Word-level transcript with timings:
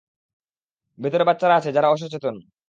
ভেতরে 0.99 1.23
বাচ্চারা 1.23 1.55
আছে 1.55 1.69
যারা 1.71 1.87
অসচেতন। 1.89 2.35